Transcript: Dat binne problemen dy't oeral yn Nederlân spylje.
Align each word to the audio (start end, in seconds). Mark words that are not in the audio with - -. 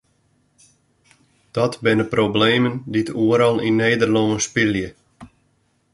Dat 1.57 1.73
binne 1.85 2.05
problemen 2.15 2.73
dy't 2.93 3.13
oeral 3.21 3.57
yn 3.67 3.79
Nederlân 3.83 4.31
spylje. 4.47 4.87